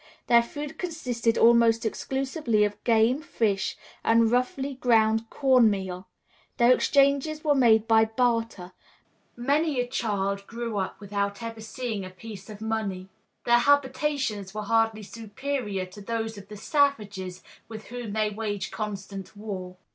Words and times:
Their 0.25 0.41
food 0.41 0.79
consisted 0.79 1.37
almost 1.37 1.85
exclusively 1.85 2.63
of 2.63 2.83
game, 2.83 3.21
fish, 3.21 3.77
and 4.03 4.31
roughly 4.31 4.73
ground 4.73 5.29
corn 5.29 5.69
meal. 5.69 6.07
Their 6.57 6.71
exchanges 6.73 7.43
were 7.43 7.53
made 7.53 7.87
by 7.87 8.05
barter; 8.05 8.71
many 9.35 9.79
a 9.79 9.85
child 9.85 10.47
grew 10.47 10.79
up 10.79 10.99
without 10.99 11.43
ever 11.43 11.61
seeing 11.61 12.03
a 12.03 12.09
piece 12.09 12.49
of 12.49 12.61
money. 12.61 13.09
Their 13.45 13.59
habitations 13.59 14.55
were 14.55 14.63
hardly 14.63 15.03
superior 15.03 15.85
to 15.85 16.01
those 16.01 16.35
of 16.35 16.47
the 16.47 16.57
savages 16.57 17.43
with 17.67 17.85
whom 17.89 18.13
they 18.13 18.31
waged 18.31 18.71
constant 18.73 19.37
war. 19.37 19.77